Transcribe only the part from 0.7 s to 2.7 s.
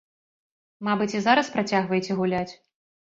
Мабыць, і зараз працягваеце гуляць?